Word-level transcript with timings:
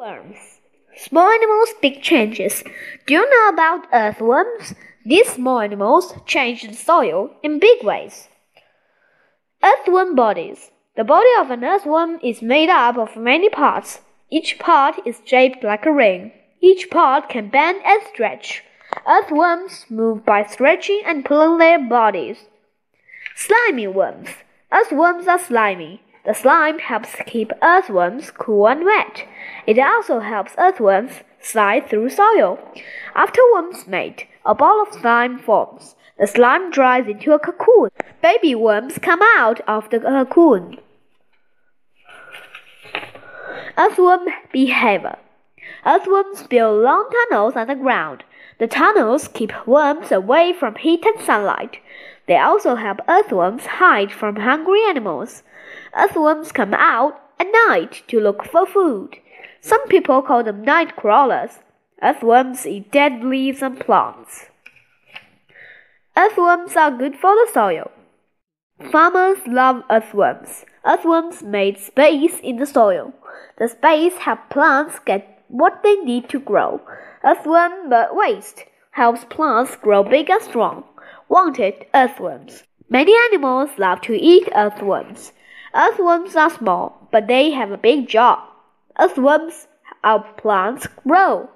Worms. 0.00 0.60
Small 0.96 1.28
animals, 1.30 1.74
big 1.82 2.00
changes. 2.00 2.64
Do 3.06 3.12
you 3.12 3.28
know 3.28 3.48
about 3.50 3.86
earthworms? 3.92 4.74
These 5.04 5.34
small 5.34 5.60
animals 5.60 6.14
change 6.24 6.62
the 6.62 6.72
soil 6.72 7.36
in 7.42 7.58
big 7.58 7.84
ways. 7.84 8.28
Earthworm 9.62 10.14
bodies. 10.14 10.70
The 10.96 11.04
body 11.04 11.28
of 11.38 11.50
an 11.50 11.64
earthworm 11.64 12.18
is 12.24 12.40
made 12.40 12.70
up 12.70 12.96
of 12.96 13.14
many 13.14 13.50
parts. 13.50 14.00
Each 14.30 14.58
part 14.58 14.98
is 15.04 15.20
shaped 15.26 15.62
like 15.62 15.84
a 15.84 15.92
ring. 15.92 16.32
Each 16.62 16.88
part 16.88 17.28
can 17.28 17.50
bend 17.50 17.82
and 17.84 18.00
stretch. 18.08 18.64
Earthworms 19.06 19.84
move 19.90 20.24
by 20.24 20.44
stretching 20.44 21.02
and 21.04 21.26
pulling 21.26 21.58
their 21.58 21.78
bodies. 21.78 22.38
Slimy 23.36 23.86
worms. 23.86 24.30
Earthworms 24.72 25.28
are 25.28 25.38
slimy. 25.38 26.00
The 26.24 26.34
slime 26.34 26.78
helps 26.78 27.16
keep 27.26 27.50
earthworms 27.62 28.30
cool 28.30 28.68
and 28.68 28.84
wet. 28.84 29.26
It 29.70 29.78
also 29.78 30.18
helps 30.18 30.56
earthworms 30.58 31.12
slide 31.40 31.88
through 31.88 32.08
soil. 32.08 32.58
After 33.14 33.40
worms 33.52 33.86
mate, 33.86 34.26
a 34.44 34.52
ball 34.52 34.82
of 34.82 34.92
slime 34.92 35.38
forms. 35.38 35.94
The 36.18 36.26
slime 36.26 36.72
dries 36.72 37.06
into 37.06 37.30
a 37.34 37.38
cocoon. 37.38 37.90
Baby 38.20 38.56
worms 38.56 38.98
come 38.98 39.20
out 39.38 39.60
of 39.68 39.88
the 39.90 40.00
cocoon. 40.00 40.78
Earthworm 43.78 44.26
behavior. 44.50 45.18
Earthworms 45.86 46.42
build 46.48 46.82
long 46.82 47.08
tunnels 47.12 47.54
underground. 47.54 48.24
The 48.58 48.66
tunnels 48.66 49.28
keep 49.28 49.52
worms 49.68 50.10
away 50.10 50.52
from 50.52 50.74
heat 50.74 51.06
and 51.06 51.20
sunlight. 51.20 51.78
They 52.26 52.38
also 52.38 52.74
help 52.74 52.98
earthworms 53.06 53.66
hide 53.66 54.10
from 54.10 54.34
hungry 54.34 54.82
animals. 54.88 55.44
Earthworms 55.96 56.50
come 56.50 56.74
out 56.74 57.20
at 57.38 57.46
night 57.68 58.02
to 58.08 58.18
look 58.18 58.44
for 58.44 58.66
food. 58.66 59.18
Some 59.60 59.86
people 59.88 60.22
call 60.22 60.42
them 60.42 60.62
night 60.62 60.96
crawlers. 60.96 61.58
Earthworms 62.02 62.66
eat 62.66 62.90
dead 62.90 63.22
leaves 63.22 63.62
and 63.62 63.78
plants. 63.78 64.46
Earthworms 66.16 66.76
are 66.76 66.90
good 66.90 67.16
for 67.16 67.34
the 67.34 67.48
soil. 67.52 67.90
Farmers 68.90 69.38
love 69.46 69.82
earthworms. 69.90 70.64
Earthworms 70.86 71.42
make 71.42 71.78
space 71.78 72.40
in 72.42 72.56
the 72.56 72.66
soil. 72.66 73.12
The 73.58 73.68
space 73.68 74.16
helps 74.16 74.50
plants 74.50 74.98
get 75.00 75.44
what 75.48 75.82
they 75.82 75.96
need 75.96 76.30
to 76.30 76.40
grow. 76.40 76.80
Earthworm 77.22 77.92
waste 78.12 78.64
helps 78.92 79.24
plants 79.24 79.76
grow 79.76 80.02
big 80.02 80.30
and 80.30 80.42
strong. 80.42 80.84
Wanted 81.28 81.86
earthworms. 81.94 82.64
Many 82.88 83.14
animals 83.30 83.70
love 83.78 84.00
to 84.02 84.14
eat 84.14 84.48
earthworms. 84.54 85.32
Earthworms 85.74 86.34
are 86.34 86.50
small, 86.50 87.06
but 87.12 87.28
they 87.28 87.50
have 87.50 87.70
a 87.70 87.76
big 87.76 88.08
job. 88.98 89.10
Earthworms 89.10 89.66
help 90.02 90.36
plants 90.40 90.86
grow. 91.06 91.48